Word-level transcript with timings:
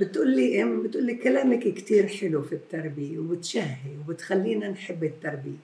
بتقول 0.00 0.36
لي 0.36 0.62
ام 0.62 0.82
بتقول 0.82 1.04
لي 1.06 1.14
كلامك 1.14 1.74
كتير 1.74 2.06
حلو 2.06 2.42
في 2.42 2.54
التربية 2.54 3.18
وبتشهي 3.18 3.96
وبتخلينا 4.00 4.68
نحب 4.68 5.04
التربية. 5.04 5.58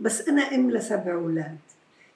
بس 0.00 0.28
أنا 0.28 0.42
أم 0.42 0.70
لسبع 0.70 1.12
أولاد. 1.12 1.58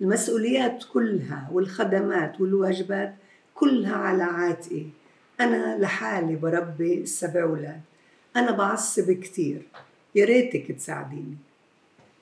المسؤوليات 0.00 0.84
كلها 0.92 1.48
والخدمات 1.52 2.40
والواجبات 2.40 3.14
كلها 3.54 3.96
على 3.96 4.22
عاتقي. 4.22 4.86
أنا 5.40 5.78
لحالي 5.78 6.36
بربي 6.36 6.94
السبع 6.94 7.42
أولاد. 7.42 7.80
أنا 8.36 8.50
بعصب 8.50 9.12
كتير. 9.12 9.62
يا 10.14 10.24
ريتك 10.24 10.72
تساعديني. 10.72 11.36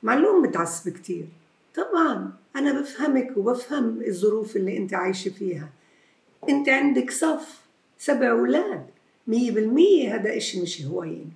معلوم 0.03 0.49
بتعصب 0.49 0.91
كتير. 0.91 1.25
طبعا 1.75 2.33
أنا 2.57 2.81
بفهمك 2.81 3.37
وبفهم 3.37 4.03
الظروف 4.07 4.57
اللي 4.57 4.77
أنت 4.77 4.95
عايشة 4.95 5.29
فيها. 5.29 5.69
أنت 6.49 6.69
عندك 6.69 7.11
صف 7.11 7.61
سبع 7.99 8.31
أولاد. 8.31 8.87
مية 9.29 9.51
بالمية 9.51 10.15
هذا 10.15 10.37
إشي 10.37 10.61
مش 10.61 10.83
هوين 10.83 11.33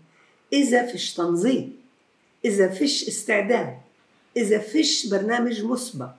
إذا 0.53 0.87
فيش 0.87 1.15
تنظيم 1.15 1.77
إذا 2.45 2.69
فيش 2.69 3.09
استعداد 3.09 3.77
إذا 4.37 4.59
فيش 4.59 5.07
برنامج 5.07 5.65
مسبق 5.65 6.15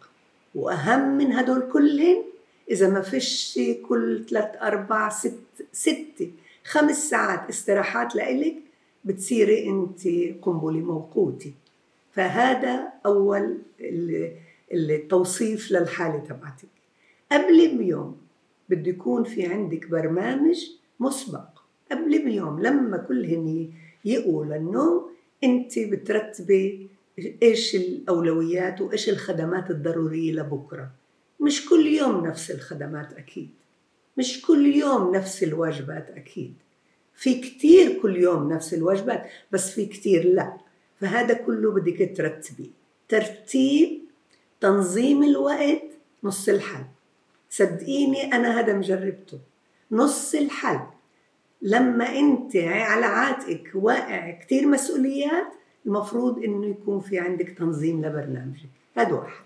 وأهم 0.55 1.17
من 1.17 1.31
هدول 1.31 1.69
كلهم 1.73 2.23
إذا 2.71 2.89
ما 2.89 3.01
فيش 3.01 3.59
كل 3.89 4.25
ثلاث 4.29 4.61
أربع 4.61 5.09
ست 5.09 5.39
ستة 5.71 6.31
خمس 6.63 7.09
ساعات 7.09 7.49
استراحات 7.49 8.15
لإلك 8.15 8.55
بتصيري 9.05 9.69
أنت 9.69 10.07
قنبلة 10.41 10.79
موقوتة. 10.79 11.51
فهذا 12.11 12.93
أول 13.05 13.57
التوصيف 14.73 15.71
للحالة 15.71 16.19
تبعتك. 16.19 16.67
قبل 17.31 17.77
بيوم 17.77 18.17
بده 18.69 18.89
يكون 18.89 19.23
في 19.23 19.45
عندك 19.45 19.87
برنامج 19.87 20.57
مسبق. 20.99 21.52
قبل 21.93 22.25
بيوم 22.25 22.59
لما 22.59 22.97
كلهن 22.97 23.69
يقوا 24.05 24.45
للنوم 24.45 25.09
انت 25.43 25.79
بترتبي 25.79 26.87
إيش 27.43 27.75
الأولويات 27.75 28.81
وإيش 28.81 29.09
الخدمات 29.09 29.71
الضرورية 29.71 30.31
لبكرة. 30.31 30.91
مش 31.39 31.65
كل 31.69 31.87
يوم 31.87 32.25
نفس 32.25 32.51
الخدمات 32.51 33.13
أكيد. 33.13 33.49
مش 34.17 34.41
كل 34.41 34.75
يوم 34.75 35.15
نفس 35.15 35.43
الواجبات 35.43 36.09
أكيد. 36.09 36.53
في 37.15 37.41
كتير 37.41 37.99
كل 38.01 38.17
يوم 38.17 38.53
نفس 38.53 38.73
الواجبات 38.73 39.29
بس 39.51 39.71
في 39.71 39.85
كتير 39.85 40.25
لا. 40.25 40.57
فهذا 40.99 41.33
كله 41.33 41.71
بدك 41.71 42.13
ترتبي. 42.17 42.71
ترتيب 43.09 43.99
تنظيم 44.61 45.23
الوقت 45.23 45.83
نص 46.23 46.49
الحل. 46.49 46.85
صدقيني 47.49 48.33
أنا 48.33 48.59
هذا 48.59 48.73
مجربته. 48.73 49.39
نص 49.91 50.35
الحل. 50.35 50.79
لما 51.63 52.19
انت 52.19 52.55
على 52.55 53.05
عاتقك 53.05 53.71
واقع 53.75 54.31
كثير 54.31 54.67
مسؤوليات 54.67 55.47
المفروض 55.85 56.43
انه 56.43 56.67
يكون 56.67 56.99
في 56.99 57.19
عندك 57.19 57.49
تنظيم 57.49 58.05
لبرنامجك. 58.05 58.69
هذا 58.97 59.13
واحد. 59.13 59.43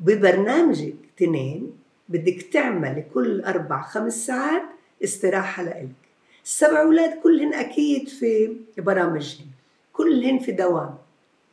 وببرنامجك 0.00 0.94
اثنين 1.16 1.72
بدك 2.08 2.42
تعملي 2.42 3.04
كل 3.14 3.40
أربع 3.40 3.82
خمس 3.82 4.26
ساعات 4.26 4.62
استراحة 5.04 5.62
لإلك. 5.62 6.06
السبع 6.44 6.80
أولاد 6.80 7.18
كلهن 7.22 7.54
أكيد 7.54 8.08
في 8.08 8.56
برامجهم 8.78 9.46
كلهن 9.92 10.38
في 10.38 10.52
دوام. 10.52 10.94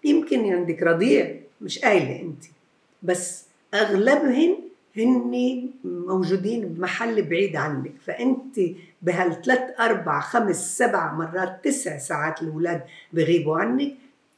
يمكن 0.03 0.53
عندك 0.53 0.83
رضيع 0.83 1.35
مش 1.61 1.79
قايلة 1.79 2.21
أنت 2.21 2.43
بس 3.03 3.45
أغلبهن 3.73 4.57
هن 4.97 5.69
موجودين 5.83 6.67
بمحل 6.67 7.21
بعيد 7.21 7.55
عنك. 7.55 7.91
فأنت 8.05 8.59
بهالثلاث 9.01 9.79
أربع 9.79 10.19
خمس 10.19 10.77
سبع 10.77 11.13
مرات 11.13 11.59
تسع 11.63 11.97
ساعات 11.97 12.41
الاولاد 12.41 12.81
بغيبوا 13.13 13.57
عنك. 13.57 13.93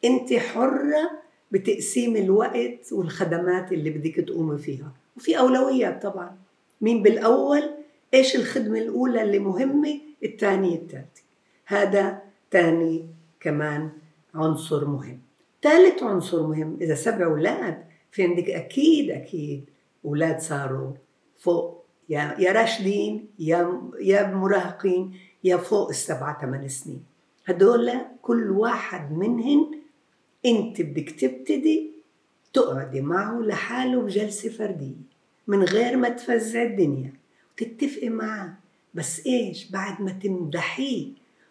أنت 0.06 0.34
حرة 0.34 1.12
بتقسيم 1.52 2.16
الوقت 2.16 2.92
والخدمات 2.92 3.72
اللي 3.72 3.90
بدك 3.90 4.16
تقومي 4.16 4.58
فيها. 4.58 4.92
وفي 5.18 5.40
أولويات 5.40 6.04
طبعا. 6.04 6.38
مين 6.82 7.04
بالأول؟ 7.04 7.70
إيش 8.14 8.36
الخدمة 8.36 8.80
الأولى 8.80 9.22
اللي 9.22 9.40
مهمة؟ 9.40 10.00
الثانية 10.24 10.76
الثالثة. 10.76 11.22
هذا 11.66 12.22
ثاني 12.52 13.06
كمان 13.40 13.90
عنصر 14.36 14.88
مهم. 14.88 15.20
ثالث 15.64 16.04
عنصر 16.04 16.48
مهم 16.48 16.78
إذا 16.82 16.96
سبع 16.96 17.26
أولاد 17.26 17.84
في 18.12 18.24
عندك 18.24 18.50
أكيد 18.50 19.12
أكيد 19.12 19.66
أولاد 20.06 20.40
صاروا 20.40 20.92
فوق. 21.38 21.86
يا 22.10 22.36
يا 22.40 22.52
راشدين 22.52 23.28
يا 23.40 23.82
يا 24.02 24.36
مراهقين 24.36 25.14
يا 25.44 25.58
فوق 25.58 25.90
السبعة 25.90 26.42
ثمان 26.42 26.68
سنين. 26.68 27.04
هدول 27.46 27.92
كل 28.22 28.52
واحد 28.52 29.12
منهن 29.12 29.80
أنت 30.46 30.82
بدك 30.82 31.10
تبتدي 31.10 31.92
تقعدي 32.54 33.02
معه 33.02 33.40
لحاله 33.40 34.02
بجلسة 34.02 34.50
فردية 34.50 35.06
من 35.48 35.64
غير 35.64 35.98
ما 35.98 36.10
تفزع 36.10 36.64
الدنيا 36.64 37.14
وتتفقي 37.54 38.10
معه. 38.10 38.58
بس 38.94 39.26
إيش؟ 39.26 39.72
بعد 39.72 40.02
ما 40.02 40.12
تمدحيه 40.12 41.08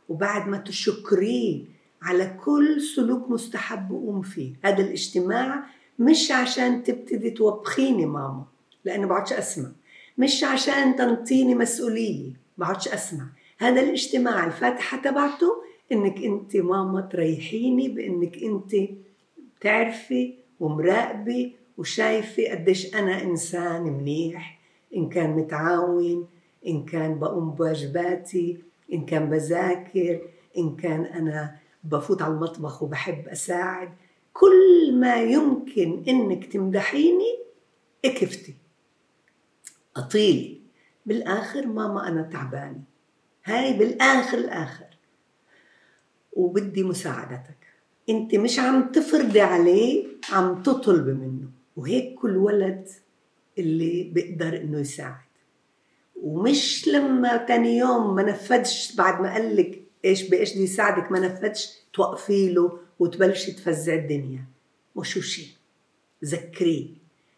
وبعد 0.09 0.49
ما 0.49 0.57
تشكريه 0.57 1.65
على 2.03 2.37
كل 2.45 2.81
سلوك 2.81 3.31
مستحب 3.31 3.91
وقوم 3.91 4.23
فيه. 4.23 4.53
هذا 4.65 4.83
الاجتماع 4.83 5.65
مش 5.99 6.33
عشان 6.33 6.83
تبتدي 6.83 7.31
توبخيني 7.31 8.07
ماما 8.07 8.45
لأنه 8.85 9.07
بعدش 9.07 9.33
أسمع. 9.33 9.71
مش 10.19 10.45
عشان 10.45 10.97
تنطيني 10.97 11.55
مسؤولية 11.55 12.33
بعدش 12.59 12.89
أسمع. 12.89 13.27
هذا 13.59 13.81
الاجتماع 13.81 14.47
الفاتحة 14.47 14.97
تبعته 15.03 15.63
إنك 15.93 16.23
أنت 16.25 16.57
ماما 16.57 17.01
تريحيني 17.01 17.89
بإنك 17.89 18.43
أنت 18.43 18.75
تعرفي 19.61 20.35
ومراقبة 20.61 21.53
وشايفة 21.79 22.51
قديش 22.51 22.95
أنا 22.95 23.23
إنسان 23.23 23.83
منيح 23.83 24.61
إن 24.97 25.09
كان 25.09 25.31
متعاون 25.31 26.27
إن 26.67 26.85
كان 26.85 27.19
بقوم 27.19 27.51
بواجباتي 27.51 28.59
إن 28.93 29.05
كان 29.07 29.31
بذاكر 29.31 30.21
إن 30.59 30.77
كان 30.77 31.05
أنا 31.05 31.57
بفوت 31.85 32.23
على 32.23 32.35
المطبخ 32.35 32.83
وبحب 32.83 33.29
أساعد. 33.29 33.89
كل 34.33 34.84
ما 35.01 35.23
يمكن 35.23 36.05
إنك 36.09 36.53
تمدحيني 36.53 37.39
إكفتي. 38.05 38.55
أطيلي 39.97 40.61
بالآخر 41.07 41.67
ماما 41.67 42.09
أنا 42.09 42.23
تعبانة. 42.23 42.83
هاي 43.45 43.73
بالآخر 43.73 44.39
الآخر. 44.39 44.87
وبدي 46.33 46.83
مساعدتك. 46.83 47.67
أنت 48.09 48.35
مش 48.35 48.59
عم 48.59 48.93
تفرضي 48.93 49.41
عليه 49.41 50.07
عم 50.33 50.63
تطلبي 50.63 51.13
منه. 51.13 51.49
وهيك 51.77 52.15
كل 52.15 52.37
ولد 52.37 52.89
اللي 53.59 54.05
بيقدر 54.05 54.57
إنه 54.57 54.81
يساعد. 54.81 55.25
ومش 56.23 56.89
لما 56.89 57.37
تاني 57.37 57.77
يوم 57.77 58.15
ما 58.15 58.23
نفذش 58.23 58.97
بعد 58.97 59.23
ما 59.23 59.33
قال 59.33 59.57
لك 59.57 59.83
إيش 60.05 60.29
بإيش 60.29 60.53
بده 60.53 60.63
يساعدك 60.63 61.13
ما 61.13 61.21
نفذش 61.21 61.79
توقفي 61.93 62.53
له 62.53 62.79
وتبلشي 62.99 63.53
تفزع 63.53 63.95
الدنيا. 63.95 64.45
وشو 64.95 65.21
شيء 65.21 65.49
ذكريه. 66.25 66.87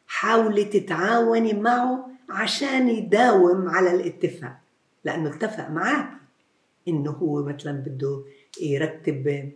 حاولي 0.06 0.64
تتعاوني 0.64 1.52
معه 1.52 2.10
عشان 2.28 2.88
يداوم 2.88 3.68
على 3.68 3.94
الاتفاق 3.94 4.56
لأنه 5.04 5.34
اتفق 5.34 5.70
معك 5.70 6.10
إنه 6.88 7.10
هو 7.10 7.42
مثلا 7.42 7.72
بده 7.72 8.22
يرتب 8.60 9.52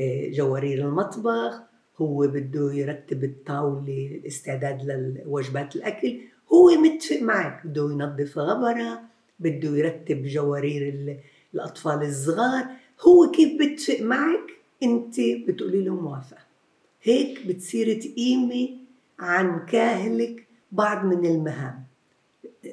آه، 0.00 0.28
جوارير 0.28 0.88
المطبخ 0.88 1.62
هو 2.00 2.26
بده 2.26 2.72
يرتب 2.72 3.24
الطاولة 3.24 4.20
استعداد 4.26 4.82
لوجبات 5.26 5.76
الأكل 5.76 6.20
هو 6.52 6.70
متفق 6.70 7.22
معك. 7.22 7.66
بده 7.66 7.82
ينظف 7.82 8.38
غبرة 8.38 9.02
بده 9.40 9.76
يرتب 9.76 10.22
جوارير 10.22 11.18
الأطفال 11.54 12.02
الصغار. 12.02 12.66
هو 13.00 13.30
كيف 13.30 13.62
بتفق 13.62 14.00
معك؟ 14.00 14.46
أنت 14.82 15.14
بتقولي 15.48 15.82
له 15.84 15.94
موافقة. 15.94 16.51
هيك 17.02 17.46
بتصير 17.46 18.00
تقيمي 18.00 18.78
عن 19.18 19.66
كاهلك 19.66 20.46
بعض 20.72 21.04
من 21.04 21.26
المهام. 21.26 21.84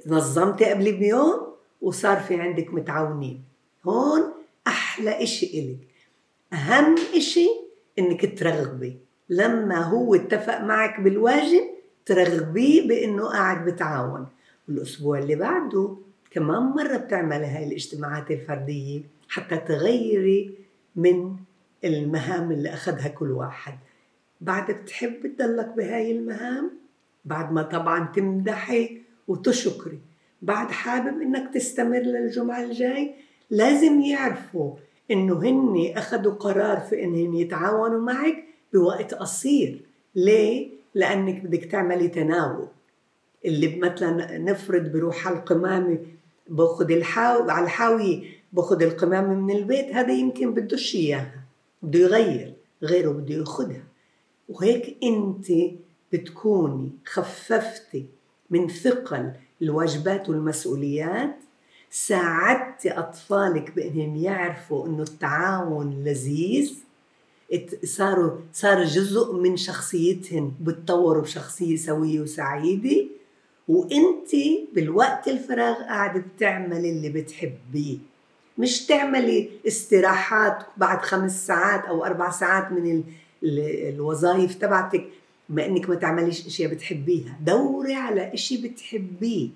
نظمتي 0.08 0.66
قبل 0.66 0.98
بيوم 0.98 1.48
وصار 1.82 2.20
في 2.20 2.42
عندك 2.42 2.74
متعاونين. 2.74 3.44
هون 3.84 4.22
أحلى 4.68 5.24
إشي 5.24 5.60
إلك. 5.60 5.88
أهم 6.54 6.96
إشي 7.16 7.48
إنك 8.00 8.40
ترغبي. 8.40 8.98
لما 9.30 9.84
هو 9.84 10.16
اتفق 10.16 10.62
معك 10.62 11.00
بالواجب 11.00 11.64
ترغبيه 12.06 12.88
بإنه 12.88 13.30
قاعد 13.30 13.66
بتعاون. 13.66 14.28
والأسبوع 14.68 15.20
اللي 15.20 15.36
بعده 15.36 15.96
كمان 16.32 16.64
مرة 16.64 16.98
بتعملي 16.98 17.46
هاي 17.46 17.68
الاجتماعات 17.68 18.32
الفردية 18.32 19.02
حتى 19.30 19.58
تغيري 19.58 20.56
من 20.96 21.36
المهام 21.84 22.52
اللي 22.52 22.74
أخذها 22.74 23.08
كل 23.08 23.32
واحد. 23.32 23.78
بعدك 24.42 24.80
تحب 24.88 25.36
تضلك 25.38 25.74
بهاي 25.78 26.12
المهام؟ 26.12 26.72
بعد 27.26 27.52
ما 27.52 27.62
طبعا 27.62 28.08
تمدحي 28.16 29.02
وتشكري. 29.28 30.00
بعد 30.42 30.72
حابب 30.72 31.22
إنك 31.22 31.54
تستمر 31.54 32.00
للجمعة 32.00 32.64
الجاي؟ 32.64 33.16
لازم 33.50 34.02
يعرفوا 34.02 34.76
إنه 35.12 35.40
هن 35.40 35.94
أخذوا 35.96 36.34
قرار 36.34 36.78
في 36.80 37.04
انهم 37.04 37.36
يتعاونوا 37.36 38.00
معك 38.00 38.44
بوقت 38.74 39.14
قصير. 39.14 39.82
ليه؟ 40.16 40.70
لأنك 40.96 41.44
بدك 41.44 41.66
تعملي 41.66 42.08
تناوب 42.08 42.68
اللي 43.46 43.76
مثلا 43.76 44.38
نفرض 44.38 44.92
بروح 44.92 45.28
على 45.28 45.36
القمامة 45.36 45.98
باخذ 46.50 46.92
الحاو 46.92 47.50
على 47.50 47.66
الحاوية 47.66 48.24
باخذ 48.54 48.84
القمامة 48.84 49.34
من 49.34 49.56
البيت 49.56 49.86
هذا 49.86 50.14
يمكن 50.14 50.54
بدوش 50.54 50.96
إياها. 50.96 51.44
بده 51.82 52.00
يغير. 52.00 52.54
غيره 52.84 53.12
بده 53.12 53.36
يأخذها. 53.36 53.84
وهيك 54.50 54.98
انت 55.04 55.48
بتكوني 56.14 56.90
خففتي 57.06 58.06
من 58.50 58.68
ثقل 58.68 59.32
الواجبات 59.62 60.30
والمسؤوليات 60.30 61.36
ساعدتي 61.92 62.92
أطفالك 62.92 63.72
بأنهم 63.76 64.16
يعرفوا 64.16 64.88
أنه 64.88 65.04
التعاون 65.04 66.04
لذيذ 66.04 66.74
صاروا 67.84 68.32
صار 68.54 68.84
جزء 68.84 69.34
من 69.36 69.58
شخصيتهم 69.58 70.54
بتطوروا 70.62 71.22
بشخصية 71.22 71.76
سوية 71.76 72.20
وسعيدة 72.20 73.06
وإنت 73.68 74.30
بالوقت 74.74 75.28
الفراغ 75.28 75.76
قاعدة 75.76 76.20
بتعملي 76.36 76.90
اللي 76.90 77.10
بتحبيه. 77.10 77.98
مش 78.58 78.86
تعملي 78.86 79.50
استراحات 79.68 80.64
بعد 80.78 81.02
خمس 81.02 81.48
ساعات 81.48 81.86
أو 81.86 82.06
أربع 82.06 82.32
ساعات 82.32 82.72
من 82.72 83.04
الوظائف 83.44 84.56
تبعتك 84.56 85.06
بما 85.50 85.66
إنك 85.66 85.90
ما 85.90 85.96
تعمليش 85.96 86.48
إشياء 86.48 86.74
بتحبيها. 86.74 87.38
دوري 87.46 87.94
على 87.94 88.34
إشي 88.34 88.68
بتحبيه. 88.68 89.50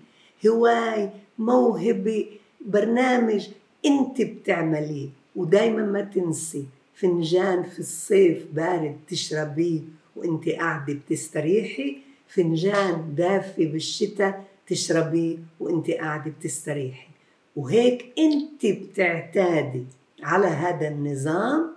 هواية 0.47 1.13
موهبة 1.39 2.25
برنامج 2.65 3.47
أنت 3.85 4.21
بتعمليه. 4.21 5.09
ودايما 5.35 5.85
ما 5.85 6.01
تنسي 6.01 6.65
فنجان 6.95 7.63
في 7.63 7.79
الصيف 7.79 8.45
بارد 8.53 8.97
تشربيه 9.09 9.79
وأنت 10.15 10.49
قاعدة 10.49 10.93
بتستريحي. 10.93 11.97
فنجان 12.27 13.15
دافي 13.17 13.65
بالشتاء 13.65 14.45
تشربيه 14.67 15.37
وأنت 15.59 15.91
قاعدة 15.91 16.31
بتستريحي. 16.39 17.07
وهيك 17.55 18.13
أنت 18.19 18.65
بتعتادي 18.65 19.85
على 20.23 20.47
هذا 20.47 20.87
النظام 20.87 21.73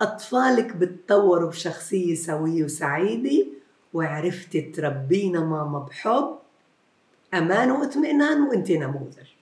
أطفالك 0.00 0.76
بتطوروا 0.76 1.50
بشخصية 1.50 2.14
سوية 2.14 2.64
وسعيدة 2.64 3.46
وعرفتي 3.94 4.60
تربينا 4.60 5.40
ماما 5.40 5.78
بحب 5.78 6.38
أمان 7.34 7.70
وإطمئنان 7.70 8.42
وانت 8.42 8.70
نموذج. 8.70 9.37